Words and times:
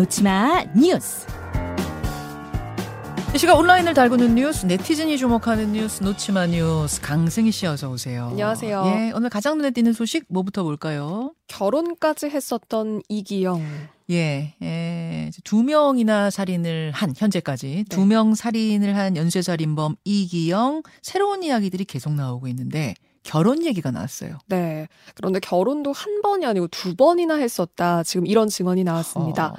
놓치마 0.00 0.64
뉴스. 0.74 1.26
이 3.34 3.38
시각 3.38 3.58
온라인을 3.58 3.92
달구는 3.92 4.34
뉴스, 4.34 4.64
네티즌이 4.64 5.18
주목하는 5.18 5.72
뉴스, 5.72 6.02
놓치마 6.02 6.46
뉴스, 6.46 7.02
강승희 7.02 7.52
씨 7.52 7.66
어서 7.66 7.90
오세요. 7.90 8.28
안녕하세요. 8.30 8.82
예, 8.86 9.12
오늘 9.14 9.28
가장 9.28 9.58
눈에 9.58 9.72
띄는 9.72 9.92
소식 9.92 10.24
뭐부터 10.30 10.62
볼까요? 10.62 11.34
결혼까지 11.48 12.30
했었던 12.30 13.02
이기영. 13.10 13.62
예, 14.08 14.54
예, 14.62 15.30
두 15.44 15.62
명이나 15.62 16.30
살인을 16.30 16.92
한, 16.92 17.12
현재까지 17.14 17.84
두명 17.90 18.34
살인을 18.34 18.96
한 18.96 19.18
연쇄살인범 19.18 19.96
이기영, 20.04 20.82
새로운 21.02 21.42
이야기들이 21.42 21.84
계속 21.84 22.14
나오고 22.14 22.48
있는데, 22.48 22.94
결혼 23.22 23.64
얘기가 23.64 23.90
나왔어요. 23.90 24.38
네. 24.46 24.88
그런데 25.14 25.40
결혼도 25.40 25.92
한 25.92 26.22
번이 26.22 26.46
아니고 26.46 26.68
두 26.68 26.94
번이나 26.94 27.36
했었다. 27.36 28.02
지금 28.02 28.26
이런 28.26 28.48
증언이 28.48 28.84
나왔습니다. 28.84 29.48
어, 29.48 29.56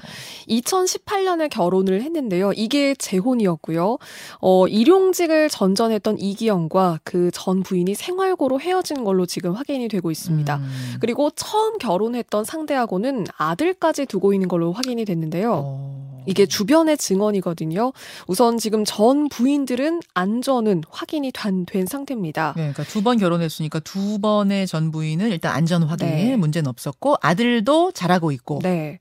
2018년에 0.49 1.49
결혼을 1.49 2.01
했는데요. 2.01 2.53
이게 2.53 2.95
재혼이었고요. 2.95 3.97
어, 4.41 4.67
일용직을 4.67 5.49
전전했던 5.49 6.19
이기영과 6.19 6.99
그 7.03 7.29
전 7.31 7.63
부인이 7.63 7.95
생활고로 7.95 8.59
헤어진 8.59 9.03
걸로 9.03 9.25
지금 9.25 9.53
확인이 9.53 9.87
되고 9.87 10.11
있습니다. 10.11 10.57
음, 10.57 10.97
그리고 10.99 11.29
처음 11.31 11.77
결혼했던 11.77 12.43
상대하고는 12.43 13.25
아들까지 13.37 14.05
두고 14.05 14.33
있는 14.33 14.47
걸로 14.47 14.71
확인이 14.73 15.05
됐는데요. 15.05 15.63
어. 15.65 16.10
이게 16.25 16.45
주변의 16.45 16.97
증언이거든요. 16.97 17.93
우선 18.27 18.57
지금 18.57 18.83
전 18.85 19.27
부인들은 19.29 20.01
안전은 20.13 20.83
확인이 20.89 21.31
된, 21.33 21.65
된 21.65 21.85
상태입니다. 21.85 22.53
네, 22.55 22.71
그러니까 22.73 22.83
두 22.83 23.01
번 23.01 23.17
결혼했으니까 23.17 23.79
두 23.79 24.19
번의 24.19 24.67
전 24.67 24.91
부인은 24.91 25.29
일단 25.31 25.53
안전 25.55 25.83
확인 25.83 26.07
네. 26.07 26.35
문제는 26.35 26.67
없었고 26.69 27.15
아들도 27.21 27.91
잘하고 27.93 28.31
있고 28.31 28.59
네. 28.61 28.99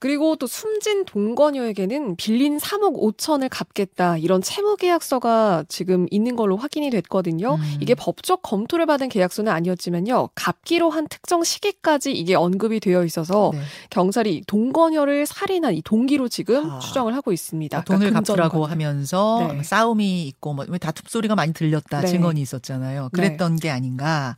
그리고 0.00 0.36
또 0.36 0.46
숨진 0.46 1.04
동거녀에게는 1.04 2.16
빌린 2.16 2.58
3억 2.58 2.96
5천을 3.16 3.48
갚겠다 3.50 4.16
이런 4.16 4.40
채무 4.40 4.76
계약서가 4.76 5.64
지금 5.68 6.06
있는 6.10 6.36
걸로 6.36 6.56
확인이 6.56 6.88
됐거든요. 6.90 7.56
음. 7.56 7.78
이게 7.80 7.94
법적 7.96 8.42
검토를 8.42 8.86
받은 8.86 9.08
계약서는 9.08 9.50
아니었지만요. 9.50 10.30
갚기로 10.36 10.90
한 10.90 11.08
특정 11.08 11.42
시기까지 11.42 12.12
이게 12.12 12.36
언급이 12.36 12.78
되어 12.78 13.04
있어서 13.04 13.50
네. 13.52 13.60
경찰이 13.90 14.44
동거녀를 14.46 15.26
살인한 15.26 15.74
이 15.74 15.82
동기로 15.82 16.28
지금 16.28 16.70
아. 16.70 16.78
추정을 16.78 17.16
하고 17.16 17.32
있습니다. 17.32 17.82
돈을 17.82 18.10
그러니까 18.10 18.20
갚으라고. 18.20 18.66
하면서 18.66 19.50
네. 19.52 19.62
싸움이 19.62 20.28
있고 20.28 20.54
뭐 20.54 20.64
다툼 20.78 21.06
소리가 21.08 21.34
많이 21.34 21.52
들렸다 21.52 22.02
네. 22.02 22.06
증언이 22.06 22.40
있었잖아요. 22.40 23.08
그랬던 23.12 23.56
게 23.56 23.70
아닌가. 23.70 24.36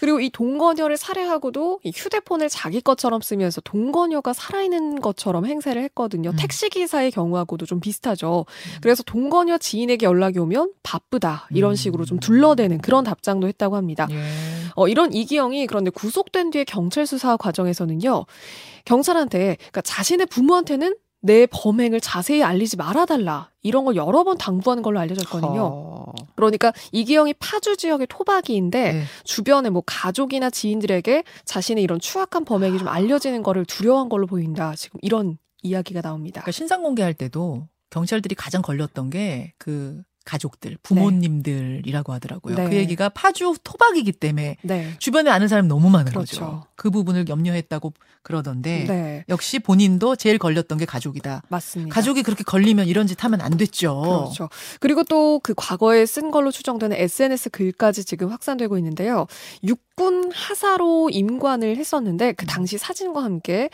그리고 0.00 0.20
이 0.20 0.30
동거녀를 0.30 0.96
살해하고도 0.96 1.80
이 1.82 1.92
휴대폰을 1.94 2.48
자기 2.48 2.80
것처럼 2.80 3.20
쓰면서 3.20 3.60
동거녀가 3.60 4.32
살아있는 4.32 4.85
것처럼 5.00 5.46
행세를 5.46 5.82
했거든요. 5.84 6.30
음. 6.30 6.36
택시 6.36 6.68
기사의 6.68 7.10
경우하고도 7.10 7.66
좀 7.66 7.80
비슷하죠. 7.80 8.46
그래서 8.80 9.02
동거녀 9.02 9.58
지인에게 9.58 10.06
연락이 10.06 10.38
오면 10.38 10.72
바쁘다. 10.82 11.48
이런 11.50 11.72
음. 11.72 11.74
식으로 11.74 12.04
좀 12.04 12.18
둘러대는 12.20 12.78
그런 12.78 13.04
답장도 13.04 13.48
했다고 13.48 13.76
합니다. 13.76 14.06
예. 14.10 14.22
어, 14.76 14.88
이런 14.88 15.12
이기영이 15.12 15.66
그런데 15.66 15.90
구속된 15.90 16.50
뒤에 16.50 16.64
경찰 16.64 17.06
수사 17.06 17.36
과정에서는요. 17.36 18.26
경찰한테 18.84 19.56
그러니까 19.56 19.80
자신의 19.82 20.26
부모한테는 20.26 20.94
내 21.26 21.46
범행을 21.46 22.00
자세히 22.00 22.42
알리지 22.42 22.76
말아달라. 22.76 23.50
이런 23.62 23.84
걸 23.84 23.96
여러 23.96 24.22
번 24.22 24.38
당부하는 24.38 24.82
걸로 24.82 25.00
알려졌거든요. 25.00 25.60
어. 25.60 26.12
그러니까 26.36 26.72
이기영이 26.92 27.34
파주 27.34 27.76
지역의 27.76 28.06
토박이인데 28.08 28.92
네. 28.92 29.02
주변의 29.24 29.72
뭐 29.72 29.82
가족이나 29.84 30.50
지인들에게 30.50 31.24
자신의 31.44 31.82
이런 31.82 31.98
추악한 31.98 32.44
범행이 32.44 32.78
좀 32.78 32.86
알려지는 32.86 33.42
거를 33.42 33.64
두려워한 33.64 34.08
걸로 34.08 34.26
보인다. 34.26 34.74
지금 34.76 35.00
이런 35.02 35.36
이야기가 35.62 36.00
나옵니다. 36.00 36.42
그러니까 36.42 36.52
신상 36.52 36.82
공개할 36.82 37.12
때도 37.14 37.66
경찰들이 37.90 38.36
가장 38.36 38.62
걸렸던 38.62 39.10
게 39.10 39.52
그 39.58 40.02
가족들, 40.26 40.76
부모님들이라고 40.82 42.12
하더라고요. 42.12 42.56
네. 42.56 42.68
그 42.68 42.76
얘기가 42.76 43.08
파주 43.08 43.54
토박이기 43.64 44.12
때문에 44.12 44.56
네. 44.62 44.92
주변에 44.98 45.30
아는 45.30 45.48
사람이 45.48 45.68
너무 45.68 45.88
많은 45.88 46.12
그렇죠. 46.12 46.40
거죠. 46.40 46.66
그 46.74 46.90
부분을 46.90 47.28
염려했다고 47.28 47.94
그러던데 48.22 48.84
네. 48.86 49.24
역시 49.30 49.58
본인도 49.60 50.16
제일 50.16 50.36
걸렸던 50.38 50.76
게 50.76 50.84
가족이다. 50.84 51.42
맞습니다. 51.48 51.94
가족이 51.94 52.22
그렇게 52.22 52.44
걸리면 52.44 52.88
이런 52.88 53.06
짓 53.06 53.24
하면 53.24 53.40
안 53.40 53.56
됐죠. 53.56 54.02
그렇죠. 54.02 54.50
그리고 54.80 55.02
또 55.04 55.40
그 55.46 55.54
과거에 55.56 56.06
쓴 56.06 56.32
걸로 56.32 56.50
추정되는 56.50 56.96
SNS 56.96 57.50
글까지 57.50 58.04
지금 58.04 58.30
확산되고 58.30 58.78
있는데요. 58.78 59.28
육군 59.62 60.32
하사로 60.32 61.08
임관을 61.10 61.76
했었는데 61.76 62.32
그 62.32 62.46
당시 62.46 62.78
사진과 62.78 63.22
함께 63.22 63.70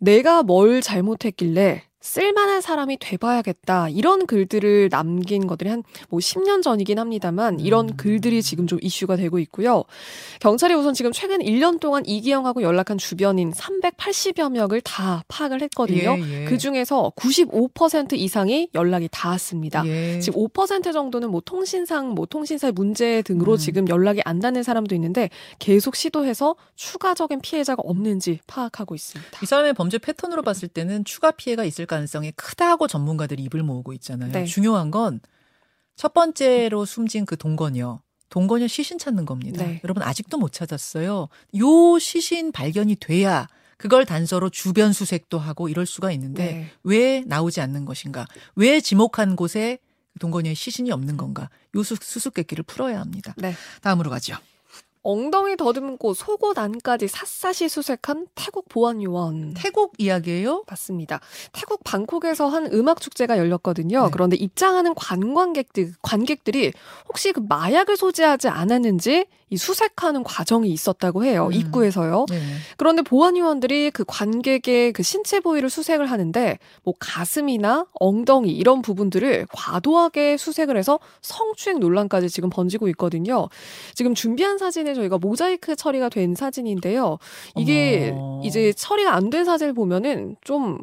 내가 0.00 0.42
뭘 0.42 0.80
잘못했길래 0.80 1.84
쓸만한 2.02 2.60
사람이 2.60 2.98
돼봐야겠다. 3.00 3.88
이런 3.88 4.26
글들을 4.26 4.90
남긴 4.90 5.46
것들이 5.46 5.70
한 5.70 5.82
뭐 6.08 6.20
10년 6.20 6.62
전이긴 6.62 6.98
합니다만 6.98 7.60
이런 7.60 7.88
음. 7.90 7.96
글들이 7.96 8.42
지금 8.42 8.66
좀 8.66 8.78
이슈가 8.82 9.16
되고 9.16 9.38
있고요. 9.38 9.84
경찰이 10.40 10.74
우선 10.74 10.94
지금 10.94 11.12
최근 11.12 11.38
1년 11.38 11.80
동안 11.80 12.04
이기영하고 12.06 12.62
연락한 12.62 12.98
주변인 12.98 13.52
380여 13.52 14.50
명을 14.50 14.80
다 14.82 15.24
파악을 15.28 15.62
했거든요. 15.62 16.16
예, 16.18 16.42
예. 16.42 16.44
그 16.44 16.58
중에서 16.58 17.12
95% 17.16 18.14
이상이 18.14 18.68
연락이 18.74 19.08
닿았습니다. 19.10 19.86
예. 19.86 20.20
지금 20.20 20.42
5% 20.44 20.92
정도는 20.92 21.30
뭐 21.30 21.40
통신상, 21.44 22.10
뭐 22.10 22.26
통신사의 22.26 22.72
문제 22.72 23.22
등으로 23.22 23.52
음. 23.52 23.56
지금 23.56 23.88
연락이 23.88 24.20
안 24.24 24.38
닿는 24.40 24.62
사람도 24.62 24.94
있는데 24.94 25.30
계속 25.58 25.96
시도해서 25.96 26.56
추가적인 26.76 27.40
피해자가 27.40 27.82
없는지 27.84 28.40
파악하고 28.46 28.94
있습니다. 28.94 29.38
이 29.42 29.46
사람의 29.46 29.74
범죄 29.74 29.98
패턴으로 29.98 30.42
봤을 30.42 30.68
때는 30.68 31.04
추가 31.04 31.30
피해가 31.30 31.64
있을 31.64 31.86
가능성이 31.96 32.32
크다고 32.32 32.86
전문가들이 32.88 33.42
입을 33.44 33.62
모으고 33.62 33.92
있잖아요. 33.92 34.32
네. 34.32 34.44
중요한 34.46 34.90
건 34.90 35.20
첫 35.94 36.14
번째로 36.14 36.86
숨진 36.86 37.26
그 37.26 37.36
동거녀. 37.36 38.00
동거녀 38.30 38.66
시신 38.66 38.98
찾는 38.98 39.26
겁니다. 39.26 39.62
네. 39.62 39.78
여러분 39.84 40.02
아직도 40.02 40.38
못 40.38 40.50
찾았어요. 40.50 41.28
요 41.58 41.98
시신 41.98 42.50
발견이 42.50 42.96
돼야 42.96 43.46
그걸 43.76 44.06
단서로 44.06 44.48
주변 44.48 44.94
수색도 44.94 45.38
하고 45.38 45.68
이럴 45.68 45.84
수가 45.84 46.10
있는데 46.12 46.44
네. 46.52 46.70
왜 46.82 47.20
나오지 47.26 47.60
않는 47.60 47.84
것인가? 47.84 48.26
왜 48.56 48.80
지목한 48.80 49.36
곳에 49.36 49.78
동거녀의 50.18 50.54
시신이 50.54 50.90
없는 50.92 51.18
건가? 51.18 51.50
요 51.76 51.82
수- 51.82 51.96
수수께끼를 52.00 52.64
풀어야 52.64 52.98
합니다. 52.98 53.34
네. 53.36 53.54
다음으로 53.82 54.08
가죠. 54.08 54.36
엉덩이 55.02 55.56
더듬고 55.56 56.14
속옷 56.14 56.58
안까지 56.58 57.08
샅샅이 57.08 57.68
수색한 57.68 58.28
태국 58.34 58.68
보안 58.68 59.02
요원. 59.02 59.54
태국 59.54 59.94
이야기예요? 59.98 60.64
맞습니다. 60.68 61.20
태국 61.52 61.82
방콕에서 61.84 62.48
한 62.48 62.66
음악 62.72 63.00
축제가 63.00 63.38
열렸거든요. 63.38 64.04
네. 64.04 64.10
그런데 64.12 64.36
입장하는 64.36 64.94
관광객들 64.94 65.92
관객들이 66.02 66.72
혹시 67.08 67.32
그 67.32 67.40
마약을 67.40 67.96
소지하지 67.96 68.48
않았는지 68.48 69.26
이 69.52 69.56
수색하는 69.58 70.22
과정이 70.24 70.70
있었다고 70.70 71.24
해요. 71.24 71.48
음. 71.48 71.52
입구에서요. 71.52 72.24
네. 72.30 72.40
그런데 72.78 73.02
보안 73.02 73.36
요원들이 73.36 73.90
그 73.90 74.02
관객의 74.06 74.94
그 74.94 75.02
신체 75.02 75.40
부위를 75.40 75.68
수색을 75.68 76.10
하는데 76.10 76.58
뭐 76.84 76.94
가슴이나 76.98 77.84
엉덩이 77.92 78.50
이런 78.50 78.80
부분들을 78.80 79.46
과도하게 79.52 80.38
수색을 80.38 80.78
해서 80.78 81.00
성추행 81.20 81.80
논란까지 81.80 82.30
지금 82.30 82.48
번지고 82.48 82.88
있거든요. 82.88 83.48
지금 83.94 84.14
준비한 84.14 84.56
사진 84.56 84.86
에 84.92 84.94
저희가 84.94 85.18
모자이크 85.18 85.76
처리가 85.76 86.08
된 86.08 86.34
사진인데요. 86.34 87.18
이게 87.56 88.12
어머. 88.14 88.40
이제 88.44 88.72
처리가 88.72 89.14
안 89.14 89.30
된 89.30 89.44
사진을 89.44 89.72
보면은 89.72 90.36
좀 90.44 90.78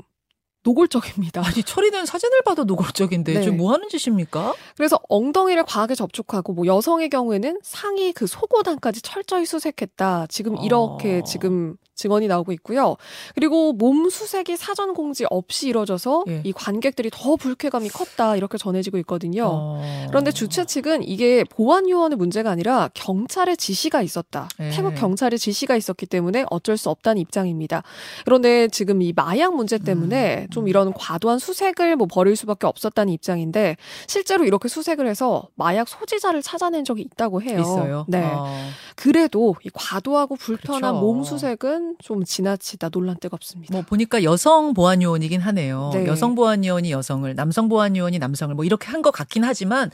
노골적입니다. 0.63 1.41
아니 1.45 1.63
처리된 1.63 2.05
사진을 2.05 2.41
봐도 2.41 2.63
노골적인데 2.65 3.33
네. 3.33 3.41
지금 3.41 3.57
뭐 3.57 3.71
하는 3.71 3.87
짓입니까? 3.89 4.53
그래서 4.75 4.99
엉덩이를 5.07 5.63
과하게 5.63 5.95
접촉하고 5.95 6.53
뭐 6.53 6.65
여성의 6.65 7.09
경우에는 7.09 7.59
상의 7.63 8.11
그 8.11 8.27
속옷 8.27 8.67
안까지 8.67 9.01
철저히 9.01 9.45
수색했다. 9.45 10.27
지금 10.29 10.57
이렇게 10.57 11.19
어. 11.19 11.23
지금 11.23 11.75
증언이 11.99 12.27
나오고 12.27 12.53
있고요. 12.53 12.95
그리고 13.35 13.73
몸 13.73 14.09
수색이 14.09 14.55
사전 14.55 14.93
공지 14.93 15.25
없이 15.29 15.67
이뤄져서 15.67 16.23
예. 16.29 16.41
이 16.45 16.53
관객들이 16.53 17.09
더 17.11 17.35
불쾌감이 17.35 17.89
컸다. 17.89 18.37
이렇게 18.37 18.57
전해지고 18.57 18.97
있거든요. 18.99 19.49
어. 19.51 20.05
그런데 20.07 20.31
주최 20.31 20.63
측은 20.63 21.03
이게 21.03 21.43
보안 21.43 21.89
요원의 21.89 22.17
문제가 22.17 22.51
아니라 22.51 22.89
경찰의 22.93 23.57
지시가 23.57 24.01
있었다. 24.01 24.47
네. 24.57 24.69
태국 24.69 24.95
경찰의 24.95 25.37
지시가 25.37 25.75
있었기 25.75 26.05
때문에 26.05 26.45
어쩔 26.49 26.77
수 26.77 26.89
없다는 26.89 27.21
입장입니다. 27.21 27.83
그런데 28.23 28.69
지금 28.69 29.01
이 29.01 29.11
마약 29.13 29.55
문제 29.55 29.77
때문에 29.77 30.43
음, 30.43 30.49
좀 30.51 30.63
음. 30.63 30.67
이런 30.69 30.93
과도한 30.93 31.39
수색을 31.39 31.97
뭐 31.97 32.07
벌일 32.09 32.37
수밖에 32.37 32.65
없었다는 32.65 33.11
입장인데 33.11 33.75
실제로 34.07 34.45
이렇게 34.45 34.69
수색을 34.69 35.05
해서 35.05 35.49
마약 35.55 35.89
소지자를 35.89 36.41
찾아낸 36.41 36.85
적이 36.85 37.01
있다고 37.01 37.41
해요. 37.41 37.59
있어요. 37.59 38.05
네. 38.07 38.23
어. 38.23 38.69
그래도 38.95 39.55
이 39.65 39.69
과도하고 39.73 40.37
불편한 40.37 40.81
그렇죠. 40.81 40.99
몸 41.01 41.23
수색은 41.23 41.88
좀 42.01 42.23
지나치다 42.23 42.89
논란 42.89 43.17
뜨겁습니다. 43.19 43.73
뭐 43.73 43.81
보니까 43.83 44.23
여성 44.23 44.73
보안 44.73 45.01
요원이긴 45.01 45.41
하네요. 45.41 45.91
네. 45.93 46.05
여성 46.07 46.35
보안 46.35 46.63
요원이 46.65 46.91
여성을, 46.91 47.33
남성 47.35 47.67
보안 47.69 47.95
요원이 47.95 48.19
남성을 48.19 48.53
뭐 48.55 48.65
이렇게 48.65 48.87
한 48.87 49.01
것 49.01 49.11
같긴 49.11 49.43
하지만 49.43 49.89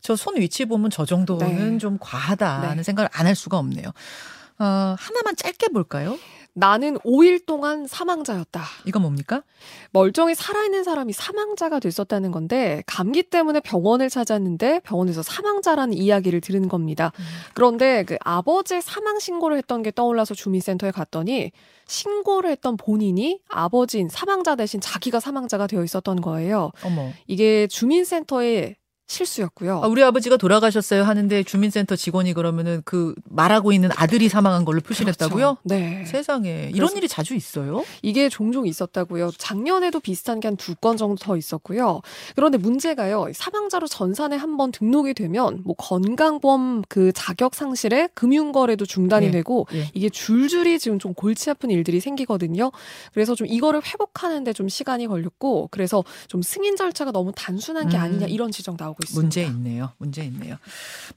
저 0.00 0.14
손 0.16 0.36
위치 0.38 0.64
보면 0.66 0.90
저 0.90 1.04
정도는 1.04 1.72
네. 1.72 1.78
좀 1.78 1.96
과하다는 2.00 2.76
네. 2.76 2.82
생각을 2.82 3.08
안 3.12 3.26
할 3.26 3.34
수가 3.34 3.58
없네요. 3.58 3.88
어, 4.58 4.64
하나만 4.98 5.34
짧게 5.36 5.68
볼까요? 5.68 6.18
나는 6.54 6.98
5일 7.00 7.46
동안 7.46 7.86
사망자였다. 7.86 8.62
이건 8.86 9.02
뭡니까? 9.02 9.42
멀쩡히 9.90 10.34
살아있는 10.36 10.84
사람이 10.84 11.12
사망자가 11.12 11.80
됐었다는 11.80 12.30
건데 12.30 12.82
감기 12.86 13.24
때문에 13.24 13.60
병원을 13.60 14.08
찾았는데 14.08 14.80
병원에서 14.80 15.22
사망자라는 15.22 15.94
이야기를 15.94 16.40
들은 16.40 16.68
겁니다. 16.68 17.12
음. 17.18 17.24
그런데 17.54 18.04
그 18.04 18.16
아버지 18.20 18.80
사망 18.80 19.18
신고를 19.18 19.56
했던 19.58 19.82
게 19.82 19.90
떠올라서 19.90 20.34
주민센터에 20.34 20.92
갔더니 20.92 21.50
신고를 21.86 22.50
했던 22.50 22.76
본인이 22.76 23.40
아버지인 23.48 24.08
사망자 24.08 24.54
대신 24.54 24.80
자기가 24.80 25.18
사망자가 25.18 25.66
되어 25.66 25.82
있었던 25.82 26.20
거예요. 26.20 26.70
어머. 26.84 27.10
이게 27.26 27.66
주민센터의 27.66 28.76
실수였고요. 29.06 29.82
아, 29.82 29.86
우리 29.86 30.02
아버지가 30.02 30.36
돌아가셨어요 30.38 31.02
하는데 31.04 31.42
주민센터 31.42 31.94
직원이 31.94 32.32
그러면은 32.32 32.82
그 32.84 33.14
말하고 33.28 33.72
있는 33.72 33.90
아들이 33.96 34.28
사망한 34.28 34.64
걸로 34.64 34.80
표시를 34.80 35.10
했다고요? 35.10 35.56
그렇죠. 35.56 35.58
네. 35.64 36.04
세상에 36.06 36.70
이런 36.74 36.96
일이 36.96 37.06
자주 37.06 37.34
있어요? 37.34 37.84
이게 38.02 38.28
종종 38.28 38.66
있었다고요. 38.66 39.32
작년에도 39.38 40.00
비슷한 40.00 40.40
게 40.40 40.48
한 40.48 40.56
두 40.56 40.74
건 40.80 40.96
정도 40.96 41.16
더 41.16 41.36
있었고요. 41.36 42.00
그런데 42.34 42.58
문제가요. 42.58 43.26
사망자로 43.34 43.86
전산에 43.88 44.36
한 44.36 44.54
번 44.56 44.70
등록이 44.70 45.14
되면 45.14 45.62
뭐 45.64 45.74
건강보험 45.76 46.82
그 46.88 47.10
자격 47.12 47.54
상실에 47.56 48.08
금융 48.14 48.52
거래도 48.52 48.86
중단이 48.86 49.26
예. 49.26 49.30
되고 49.32 49.66
예. 49.74 49.90
이게 49.94 50.08
줄줄이 50.08 50.78
지금 50.78 50.98
좀 51.00 51.12
골치 51.12 51.50
아픈 51.50 51.70
일들이 51.70 51.98
생기거든요. 51.98 52.70
그래서 53.12 53.34
좀 53.34 53.48
이거를 53.48 53.82
회복하는데 53.84 54.52
좀 54.52 54.68
시간이 54.68 55.08
걸렸고 55.08 55.68
그래서 55.72 56.04
좀 56.28 56.40
승인 56.40 56.76
절차가 56.76 57.10
너무 57.10 57.32
단순한 57.34 57.88
게 57.88 57.96
음. 57.96 58.02
아니냐 58.02 58.26
이런 58.26 58.52
지적 58.52 58.76
나오고 58.78 58.93
있습니다. 59.02 59.20
문제 59.20 59.42
있네요. 59.44 59.92
문제 59.98 60.22
있네요. 60.24 60.56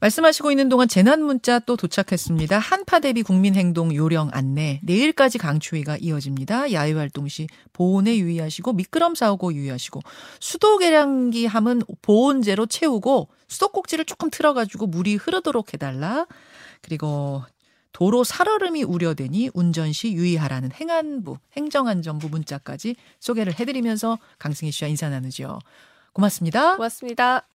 말씀하시고 0.00 0.50
있는 0.50 0.68
동안 0.68 0.88
재난 0.88 1.22
문자 1.22 1.58
또 1.60 1.76
도착했습니다. 1.76 2.58
한파 2.58 2.98
대비 3.00 3.22
국민행동 3.22 3.94
요령 3.94 4.30
안내 4.32 4.80
내일까지 4.82 5.38
강추위가 5.38 5.96
이어집니다. 5.98 6.72
야외 6.72 6.92
활동 6.92 7.28
시 7.28 7.46
보온에 7.72 8.16
유의하시고 8.18 8.72
미끄럼 8.72 9.14
사오고 9.14 9.54
유의하시고 9.54 10.00
수도 10.40 10.78
계량기 10.78 11.46
함은 11.46 11.82
보온제로 12.02 12.66
채우고 12.66 13.28
수도꼭지를 13.48 14.04
조금 14.04 14.30
틀어가지고 14.30 14.86
물이 14.86 15.16
흐르도록 15.16 15.74
해달라. 15.74 16.26
그리고 16.82 17.42
도로 17.92 18.22
살얼음이 18.22 18.84
우려되니 18.84 19.50
운전 19.54 19.92
시 19.92 20.12
유의하라는 20.12 20.70
행안부 20.72 21.38
행정안전부 21.56 22.28
문자까지 22.28 22.94
소개를 23.18 23.58
해드리면서 23.58 24.18
강승희 24.38 24.70
씨와 24.70 24.88
인사 24.88 25.08
나누죠. 25.08 25.58
고맙습니다. 26.12 26.76
고맙습니다. 26.76 27.42